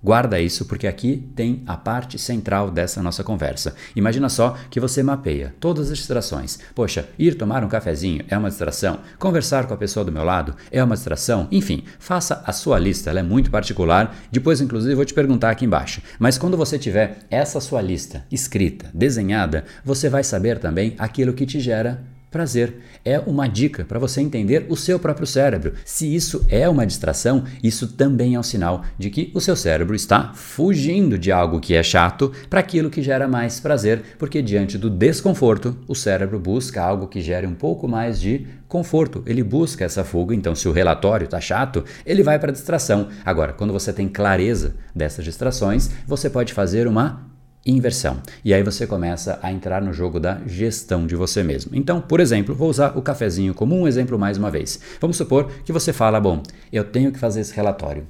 Guarda 0.07 0.39
isso 0.39 0.63
porque 0.63 0.87
aqui 0.87 1.29
tem 1.35 1.63
a 1.67 1.75
parte 1.75 2.17
central 2.17 2.71
dessa 2.71 3.03
nossa 3.03 3.25
conversa. 3.25 3.75
Imagina 3.93 4.29
só 4.29 4.55
que 4.69 4.79
você 4.79 5.03
mapeia 5.03 5.53
todas 5.59 5.91
as 5.91 5.97
distrações. 5.97 6.59
Poxa, 6.73 7.09
ir 7.19 7.35
tomar 7.35 7.61
um 7.61 7.67
cafezinho 7.67 8.23
é 8.29 8.37
uma 8.37 8.47
distração, 8.47 9.01
conversar 9.19 9.67
com 9.67 9.73
a 9.73 9.77
pessoa 9.77 10.05
do 10.05 10.11
meu 10.13 10.23
lado 10.23 10.55
é 10.71 10.81
uma 10.81 10.95
distração, 10.95 11.49
enfim, 11.51 11.83
faça 11.99 12.41
a 12.45 12.53
sua 12.53 12.79
lista, 12.79 13.09
ela 13.09 13.19
é 13.19 13.23
muito 13.23 13.51
particular. 13.51 14.15
Depois, 14.31 14.61
inclusive, 14.61 14.95
vou 14.95 15.03
te 15.03 15.13
perguntar 15.13 15.49
aqui 15.49 15.65
embaixo. 15.65 16.01
Mas 16.17 16.37
quando 16.37 16.55
você 16.55 16.79
tiver 16.79 17.19
essa 17.29 17.59
sua 17.59 17.81
lista 17.81 18.23
escrita, 18.31 18.89
desenhada, 18.93 19.65
você 19.83 20.07
vai 20.07 20.23
saber 20.23 20.57
também 20.57 20.95
aquilo 20.97 21.33
que 21.33 21.45
te 21.45 21.59
gera 21.59 22.01
prazer. 22.37 22.75
É 23.03 23.17
uma 23.19 23.47
dica 23.47 23.83
para 23.83 23.97
você 23.97 24.21
entender 24.21 24.67
o 24.69 24.75
seu 24.75 24.99
próprio 24.99 25.25
cérebro. 25.25 25.73
Se 25.83 26.13
isso 26.13 26.45
é 26.47 26.69
uma 26.69 26.85
distração, 26.85 27.43
isso 27.63 27.87
também 27.87 28.35
é 28.35 28.39
um 28.39 28.43
sinal 28.43 28.83
de 28.95 29.09
que 29.09 29.31
o 29.33 29.41
seu 29.41 29.55
cérebro 29.55 29.95
está 29.95 30.33
fugindo 30.35 31.17
de 31.17 31.31
algo 31.31 31.59
que 31.59 31.73
é 31.73 31.81
chato 31.81 32.31
para 32.47 32.59
aquilo 32.59 32.91
que 32.91 33.01
gera 33.01 33.27
mais 33.27 33.59
prazer, 33.59 34.03
porque 34.19 34.39
diante 34.39 34.77
do 34.77 34.87
desconforto, 34.87 35.75
o 35.87 35.95
cérebro 35.95 36.39
busca 36.39 36.79
algo 36.79 37.07
que 37.07 37.21
gere 37.21 37.47
um 37.47 37.55
pouco 37.55 37.87
mais 37.87 38.21
de 38.21 38.45
conforto. 38.67 39.23
Ele 39.25 39.41
busca 39.41 39.83
essa 39.83 40.03
fuga, 40.03 40.35
então 40.35 40.53
se 40.53 40.69
o 40.69 40.71
relatório 40.71 41.25
está 41.25 41.41
chato, 41.41 41.83
ele 42.05 42.21
vai 42.21 42.37
para 42.37 42.51
a 42.51 42.53
distração. 42.53 43.07
Agora, 43.25 43.51
quando 43.51 43.73
você 43.73 43.91
tem 43.91 44.07
clareza 44.07 44.75
dessas 44.95 45.25
distrações, 45.25 45.89
você 46.05 46.29
pode 46.29 46.53
fazer 46.53 46.87
uma 46.87 47.25
inversão. 47.71 48.21
E 48.43 48.53
aí 48.53 48.63
você 48.63 48.87
começa 48.87 49.39
a 49.41 49.51
entrar 49.51 49.81
no 49.81 49.93
jogo 49.93 50.19
da 50.19 50.39
gestão 50.45 51.05
de 51.05 51.15
você 51.15 51.43
mesmo. 51.43 51.71
Então, 51.75 51.99
por 52.01 52.19
exemplo, 52.19 52.55
vou 52.55 52.69
usar 52.69 52.97
o 52.97 53.01
cafezinho 53.01 53.53
como 53.53 53.75
um 53.75 53.87
exemplo 53.87 54.17
mais 54.17 54.37
uma 54.37 54.49
vez. 54.49 54.79
Vamos 54.99 55.17
supor 55.17 55.51
que 55.65 55.73
você 55.73 55.91
fala: 55.91 56.19
bom, 56.19 56.41
eu 56.71 56.83
tenho 56.83 57.11
que 57.11 57.19
fazer 57.19 57.41
esse 57.41 57.53
relatório. 57.53 58.07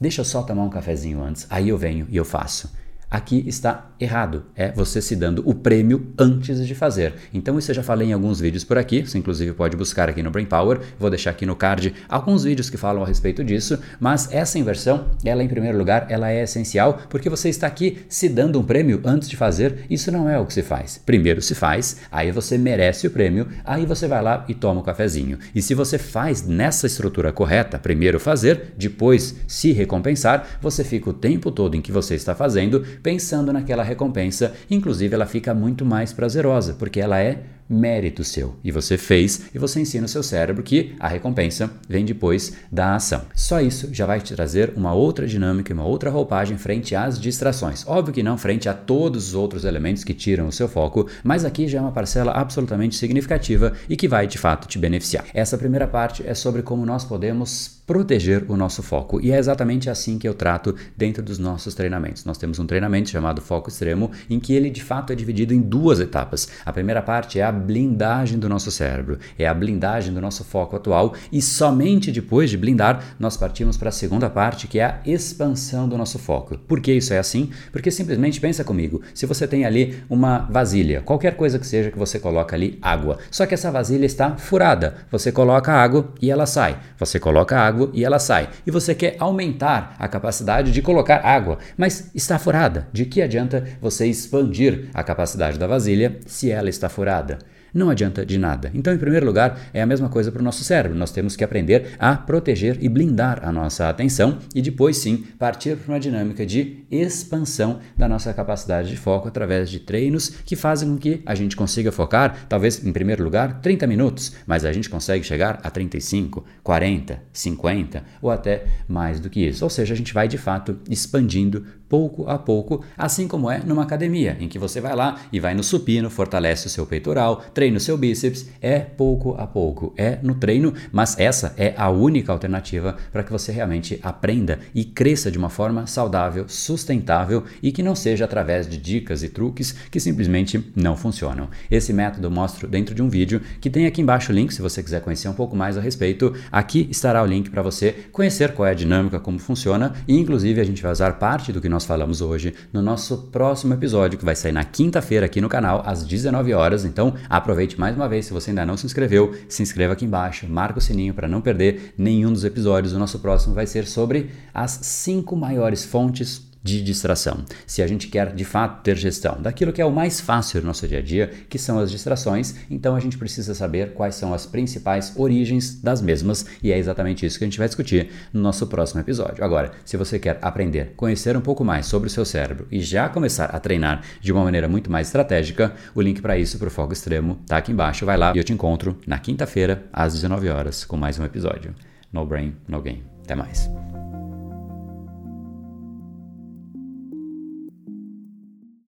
Deixa 0.00 0.20
eu 0.20 0.24
só 0.24 0.42
tomar 0.42 0.64
um 0.64 0.70
cafezinho 0.70 1.22
antes, 1.22 1.46
aí 1.48 1.68
eu 1.68 1.78
venho 1.78 2.06
e 2.10 2.16
eu 2.16 2.24
faço. 2.24 2.70
Aqui 3.14 3.44
está 3.46 3.92
errado, 4.00 4.46
é 4.56 4.72
você 4.72 5.00
se 5.00 5.14
dando 5.14 5.40
o 5.48 5.54
prêmio 5.54 6.12
antes 6.18 6.66
de 6.66 6.74
fazer. 6.74 7.14
Então 7.32 7.56
isso 7.56 7.70
eu 7.70 7.74
já 7.76 7.82
falei 7.84 8.08
em 8.08 8.12
alguns 8.12 8.40
vídeos 8.40 8.64
por 8.64 8.76
aqui, 8.76 9.06
você 9.06 9.16
inclusive 9.16 9.52
pode 9.52 9.76
buscar 9.76 10.08
aqui 10.08 10.20
no 10.20 10.32
Brain 10.32 10.46
Power, 10.46 10.80
vou 10.98 11.08
deixar 11.08 11.30
aqui 11.30 11.46
no 11.46 11.54
card 11.54 11.94
alguns 12.08 12.42
vídeos 12.42 12.68
que 12.68 12.76
falam 12.76 13.04
a 13.04 13.06
respeito 13.06 13.44
disso, 13.44 13.78
mas 14.00 14.28
essa 14.32 14.58
inversão, 14.58 15.06
ela 15.24 15.44
em 15.44 15.48
primeiro 15.48 15.78
lugar, 15.78 16.06
ela 16.08 16.28
é 16.28 16.42
essencial 16.42 17.02
porque 17.08 17.30
você 17.30 17.48
está 17.48 17.68
aqui 17.68 17.98
se 18.08 18.28
dando 18.28 18.58
um 18.58 18.64
prêmio 18.64 19.00
antes 19.04 19.28
de 19.28 19.36
fazer, 19.36 19.86
isso 19.88 20.10
não 20.10 20.28
é 20.28 20.36
o 20.36 20.44
que 20.44 20.52
se 20.52 20.64
faz. 20.64 20.98
Primeiro 20.98 21.40
se 21.40 21.54
faz, 21.54 21.98
aí 22.10 22.32
você 22.32 22.58
merece 22.58 23.06
o 23.06 23.12
prêmio, 23.12 23.46
aí 23.64 23.86
você 23.86 24.08
vai 24.08 24.22
lá 24.22 24.44
e 24.48 24.54
toma 24.54 24.80
o 24.80 24.82
um 24.82 24.84
cafezinho. 24.84 25.38
E 25.54 25.62
se 25.62 25.72
você 25.72 25.98
faz 25.98 26.44
nessa 26.44 26.88
estrutura 26.88 27.30
correta, 27.30 27.78
primeiro 27.78 28.18
fazer, 28.18 28.74
depois 28.76 29.36
se 29.46 29.70
recompensar, 29.70 30.58
você 30.60 30.82
fica 30.82 31.10
o 31.10 31.14
tempo 31.14 31.52
todo 31.52 31.76
em 31.76 31.80
que 31.80 31.92
você 31.92 32.16
está 32.16 32.34
fazendo 32.34 32.84
pensando 33.04 33.52
naquela 33.52 33.82
recompensa, 33.82 34.54
inclusive 34.70 35.14
ela 35.14 35.26
fica 35.26 35.52
muito 35.52 35.84
mais 35.84 36.10
prazerosa, 36.10 36.72
porque 36.72 36.98
ela 36.98 37.20
é 37.20 37.42
mérito 37.68 38.24
seu. 38.24 38.56
E 38.62 38.70
você 38.70 38.96
fez 38.96 39.46
e 39.54 39.58
você 39.58 39.80
ensina 39.80 40.06
o 40.06 40.08
seu 40.08 40.22
cérebro 40.22 40.62
que 40.62 40.94
a 40.98 41.08
recompensa 41.08 41.70
vem 41.88 42.04
depois 42.04 42.54
da 42.70 42.94
ação. 42.94 43.22
Só 43.34 43.60
isso 43.60 43.88
já 43.92 44.06
vai 44.06 44.20
te 44.20 44.34
trazer 44.34 44.72
uma 44.76 44.92
outra 44.92 45.26
dinâmica, 45.26 45.72
uma 45.72 45.84
outra 45.84 46.10
roupagem 46.10 46.58
frente 46.58 46.94
às 46.94 47.18
distrações. 47.18 47.86
Óbvio 47.86 48.14
que 48.14 48.22
não 48.22 48.38
frente 48.38 48.68
a 48.68 48.74
todos 48.74 49.28
os 49.28 49.34
outros 49.34 49.64
elementos 49.64 50.04
que 50.04 50.14
tiram 50.14 50.48
o 50.48 50.52
seu 50.52 50.68
foco, 50.68 51.08
mas 51.22 51.44
aqui 51.44 51.66
já 51.68 51.78
é 51.78 51.80
uma 51.80 51.92
parcela 51.92 52.32
absolutamente 52.32 52.96
significativa 52.96 53.72
e 53.88 53.96
que 53.96 54.08
vai 54.08 54.26
de 54.26 54.38
fato 54.38 54.68
te 54.68 54.78
beneficiar. 54.78 55.24
Essa 55.32 55.58
primeira 55.58 55.86
parte 55.86 56.26
é 56.26 56.34
sobre 56.34 56.62
como 56.62 56.84
nós 56.84 57.04
podemos 57.04 57.82
proteger 57.86 58.44
o 58.48 58.56
nosso 58.56 58.82
foco. 58.82 59.20
E 59.20 59.30
é 59.30 59.38
exatamente 59.38 59.90
assim 59.90 60.18
que 60.18 60.26
eu 60.26 60.34
trato 60.34 60.74
dentro 60.96 61.22
dos 61.22 61.38
nossos 61.38 61.74
treinamentos. 61.74 62.24
Nós 62.24 62.38
temos 62.38 62.58
um 62.58 62.66
treinamento 62.66 63.10
chamado 63.10 63.40
Foco 63.40 63.68
Extremo, 63.68 64.10
em 64.28 64.40
que 64.40 64.54
ele 64.54 64.70
de 64.70 64.82
fato 64.82 65.12
é 65.12 65.16
dividido 65.16 65.52
em 65.52 65.60
duas 65.60 66.00
etapas. 66.00 66.48
A 66.64 66.72
primeira 66.72 67.02
parte 67.02 67.38
é 67.38 67.42
a 67.42 67.52
blindagem 67.54 68.38
do 68.38 68.48
nosso 68.48 68.70
cérebro, 68.70 69.18
é 69.38 69.46
a 69.46 69.54
blindagem 69.54 70.12
do 70.12 70.20
nosso 70.20 70.44
foco 70.44 70.76
atual 70.76 71.14
e 71.32 71.40
somente 71.40 72.12
depois 72.12 72.50
de 72.50 72.58
blindar 72.58 73.02
nós 73.18 73.36
partimos 73.36 73.76
para 73.76 73.88
a 73.88 73.92
segunda 73.92 74.28
parte, 74.28 74.68
que 74.68 74.78
é 74.78 74.84
a 74.84 75.00
expansão 75.06 75.88
do 75.88 75.96
nosso 75.96 76.18
foco. 76.18 76.58
Por 76.58 76.80
que 76.80 76.92
isso 76.92 77.14
é 77.14 77.18
assim? 77.18 77.50
Porque 77.72 77.90
simplesmente 77.90 78.40
pensa 78.40 78.64
comigo, 78.64 79.00
se 79.14 79.26
você 79.26 79.46
tem 79.46 79.64
ali 79.64 80.02
uma 80.10 80.40
vasilha, 80.50 81.00
qualquer 81.00 81.36
coisa 81.36 81.58
que 81.58 81.66
seja 81.66 81.90
que 81.90 81.98
você 81.98 82.18
coloca 82.18 82.54
ali 82.54 82.78
água, 82.82 83.18
só 83.30 83.46
que 83.46 83.54
essa 83.54 83.70
vasilha 83.70 84.04
está 84.04 84.36
furada, 84.36 84.94
você 85.10 85.32
coloca 85.32 85.72
água 85.72 86.12
e 86.20 86.30
ela 86.30 86.46
sai, 86.46 86.78
você 86.98 87.18
coloca 87.18 87.58
água 87.58 87.90
e 87.94 88.04
ela 88.04 88.18
sai, 88.18 88.48
e 88.66 88.70
você 88.70 88.94
quer 88.94 89.16
aumentar 89.18 89.94
a 89.98 90.08
capacidade 90.08 90.72
de 90.72 90.82
colocar 90.82 91.24
água, 91.24 91.58
mas 91.76 92.10
está 92.14 92.38
furada. 92.38 92.88
De 92.92 93.04
que 93.04 93.22
adianta 93.22 93.64
você 93.80 94.06
expandir 94.06 94.88
a 94.92 95.02
capacidade 95.02 95.58
da 95.58 95.66
vasilha 95.66 96.18
se 96.26 96.50
ela 96.50 96.68
está 96.68 96.88
furada? 96.88 97.38
Não 97.74 97.90
adianta 97.90 98.24
de 98.24 98.38
nada. 98.38 98.70
Então, 98.72 98.94
em 98.94 98.98
primeiro 98.98 99.26
lugar, 99.26 99.58
é 99.74 99.82
a 99.82 99.86
mesma 99.86 100.08
coisa 100.08 100.30
para 100.30 100.40
o 100.40 100.44
nosso 100.44 100.62
cérebro. 100.62 100.96
Nós 100.96 101.10
temos 101.10 101.34
que 101.34 101.42
aprender 101.42 101.90
a 101.98 102.16
proteger 102.16 102.78
e 102.80 102.88
blindar 102.88 103.40
a 103.42 103.50
nossa 103.50 103.88
atenção 103.88 104.38
e 104.54 104.62
depois 104.62 104.98
sim 104.98 105.24
partir 105.38 105.76
para 105.76 105.92
uma 105.92 106.00
dinâmica 106.00 106.46
de 106.46 106.84
expansão 106.90 107.80
da 107.96 108.08
nossa 108.08 108.32
capacidade 108.32 108.88
de 108.88 108.96
foco 108.96 109.28
através 109.28 109.68
de 109.68 109.80
treinos 109.80 110.28
que 110.28 110.54
fazem 110.54 110.88
com 110.88 110.98
que 110.98 111.22
a 111.26 111.34
gente 111.34 111.56
consiga 111.56 111.90
focar, 111.90 112.46
talvez 112.48 112.84
em 112.84 112.92
primeiro 112.92 113.24
lugar, 113.24 113.60
30 113.60 113.86
minutos, 113.86 114.34
mas 114.46 114.64
a 114.64 114.72
gente 114.72 114.88
consegue 114.88 115.24
chegar 115.24 115.60
a 115.62 115.70
35, 115.70 116.44
40, 116.62 117.20
50 117.32 118.04
ou 118.22 118.30
até 118.30 118.66
mais 118.86 119.18
do 119.18 119.28
que 119.28 119.40
isso. 119.40 119.64
Ou 119.64 119.70
seja, 119.70 119.94
a 119.94 119.96
gente 119.96 120.14
vai 120.14 120.28
de 120.28 120.38
fato 120.38 120.78
expandindo 120.88 121.64
pouco 121.88 122.28
a 122.28 122.38
pouco, 122.38 122.84
assim 122.96 123.28
como 123.28 123.50
é 123.50 123.60
numa 123.60 123.82
academia, 123.82 124.36
em 124.40 124.48
que 124.48 124.58
você 124.58 124.80
vai 124.80 124.96
lá 124.96 125.20
e 125.32 125.38
vai 125.38 125.54
no 125.54 125.62
supino, 125.62 126.10
fortalece 126.10 126.66
o 126.66 126.70
seu 126.70 126.84
peitoral, 126.86 127.36
treina 127.54 127.63
o 127.72 127.80
seu 127.80 127.96
bíceps, 127.96 128.48
é 128.60 128.80
pouco 128.80 129.34
a 129.38 129.46
pouco, 129.46 129.94
é 129.96 130.18
no 130.22 130.34
treino, 130.34 130.74
mas 130.92 131.18
essa 131.18 131.54
é 131.56 131.74
a 131.76 131.88
única 131.88 132.32
alternativa 132.32 132.96
para 133.12 133.22
que 133.22 133.32
você 133.32 133.52
realmente 133.52 133.98
aprenda 134.02 134.58
e 134.74 134.84
cresça 134.84 135.30
de 135.30 135.38
uma 135.38 135.48
forma 135.48 135.86
saudável, 135.86 136.44
sustentável 136.48 137.44
e 137.62 137.72
que 137.72 137.82
não 137.82 137.94
seja 137.94 138.24
através 138.24 138.68
de 138.68 138.76
dicas 138.76 139.22
e 139.22 139.28
truques 139.28 139.74
que 139.90 140.00
simplesmente 140.00 140.72
não 140.76 140.96
funcionam. 140.96 141.48
Esse 141.70 141.92
método 141.92 142.26
eu 142.26 142.30
mostro 142.30 142.68
dentro 142.68 142.94
de 142.94 143.02
um 143.02 143.08
vídeo 143.08 143.40
que 143.60 143.70
tem 143.70 143.86
aqui 143.86 144.02
embaixo 144.02 144.32
o 144.32 144.34
link 144.34 144.52
se 144.52 144.62
você 144.62 144.82
quiser 144.82 145.00
conhecer 145.00 145.28
um 145.28 145.34
pouco 145.34 145.56
mais 145.56 145.78
a 145.78 145.80
respeito. 145.80 146.34
Aqui 146.50 146.86
estará 146.90 147.22
o 147.22 147.26
link 147.26 147.50
para 147.50 147.62
você 147.62 147.92
conhecer 148.12 148.52
qual 148.52 148.66
é 148.66 148.72
a 148.72 148.74
dinâmica, 148.74 149.18
como 149.20 149.38
funciona 149.38 149.94
e 150.06 150.18
inclusive 150.18 150.60
a 150.60 150.64
gente 150.64 150.82
vai 150.82 150.92
usar 150.92 151.12
parte 151.14 151.52
do 151.52 151.60
que 151.60 151.68
nós 151.68 151.84
falamos 151.84 152.20
hoje 152.20 152.54
no 152.72 152.82
nosso 152.82 153.28
próximo 153.32 153.74
episódio, 153.74 154.18
que 154.18 154.24
vai 154.24 154.34
sair 154.34 154.52
na 154.52 154.64
quinta-feira 154.64 155.26
aqui 155.26 155.40
no 155.40 155.48
canal, 155.48 155.82
às 155.86 156.04
19 156.04 156.52
horas. 156.52 156.84
Então, 156.84 157.14
aproveite 157.28 157.53
mais 157.78 157.94
uma 157.96 158.08
vez, 158.08 158.26
se 158.26 158.32
você 158.32 158.50
ainda 158.50 158.66
não 158.66 158.76
se 158.76 158.86
inscreveu, 158.86 159.34
se 159.48 159.62
inscreva 159.62 159.92
aqui 159.92 160.04
embaixo, 160.04 160.46
marca 160.48 160.78
o 160.78 160.82
sininho 160.82 161.14
para 161.14 161.28
não 161.28 161.40
perder 161.40 161.94
nenhum 161.96 162.32
dos 162.32 162.44
episódios. 162.44 162.92
O 162.92 162.98
nosso 162.98 163.18
próximo 163.18 163.54
vai 163.54 163.66
ser 163.66 163.86
sobre 163.86 164.30
as 164.52 164.72
cinco 164.82 165.36
maiores 165.36 165.84
fontes 165.84 166.53
de 166.64 166.82
distração. 166.82 167.44
Se 167.66 167.82
a 167.82 167.86
gente 167.86 168.08
quer 168.08 168.34
de 168.34 168.44
fato 168.44 168.82
ter 168.82 168.96
gestão 168.96 169.36
daquilo 169.40 169.72
que 169.72 169.82
é 169.82 169.84
o 169.84 169.92
mais 169.92 170.18
fácil 170.18 170.62
no 170.62 170.68
nosso 170.68 170.88
dia 170.88 170.98
a 170.98 171.02
dia, 171.02 171.30
que 171.48 171.58
são 171.58 171.78
as 171.78 171.90
distrações, 171.90 172.54
então 172.70 172.96
a 172.96 173.00
gente 173.00 173.18
precisa 173.18 173.54
saber 173.54 173.92
quais 173.92 174.14
são 174.14 174.32
as 174.32 174.46
principais 174.46 175.12
origens 175.14 175.80
das 175.82 176.00
mesmas 176.00 176.46
e 176.62 176.72
é 176.72 176.78
exatamente 176.78 177.26
isso 177.26 177.38
que 177.38 177.44
a 177.44 177.46
gente 177.46 177.58
vai 177.58 177.68
discutir 177.68 178.08
no 178.32 178.40
nosso 178.40 178.66
próximo 178.66 179.02
episódio. 179.02 179.44
Agora, 179.44 179.72
se 179.84 179.98
você 179.98 180.18
quer 180.18 180.38
aprender, 180.40 180.94
conhecer 180.96 181.36
um 181.36 181.42
pouco 181.42 181.62
mais 181.62 181.84
sobre 181.84 182.08
o 182.08 182.10
seu 182.10 182.24
cérebro 182.24 182.66
e 182.70 182.80
já 182.80 183.10
começar 183.10 183.46
a 183.46 183.60
treinar 183.60 184.02
de 184.20 184.32
uma 184.32 184.42
maneira 184.42 184.66
muito 184.66 184.90
mais 184.90 185.08
estratégica, 185.08 185.74
o 185.94 186.00
link 186.00 186.22
para 186.22 186.38
isso 186.38 186.58
para 186.58 186.68
o 186.68 186.70
foco 186.70 186.94
extremo 186.94 187.38
está 187.42 187.58
aqui 187.58 187.72
embaixo. 187.72 188.06
Vai 188.06 188.16
lá 188.16 188.32
e 188.34 188.38
eu 188.38 188.44
te 188.44 188.54
encontro 188.54 188.98
na 189.06 189.18
quinta-feira 189.18 189.84
às 189.92 190.14
19 190.14 190.48
horas 190.48 190.84
com 190.84 190.96
mais 190.96 191.18
um 191.18 191.24
episódio. 191.24 191.74
No 192.10 192.24
brain, 192.24 192.54
no 192.66 192.80
game. 192.80 193.04
Até 193.22 193.34
mais. 193.34 193.68